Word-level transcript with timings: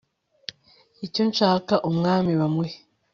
icyo 1.05 1.21
nshaka 1.29 1.73
umwami 1.89 2.31
bamuhe 2.39 2.75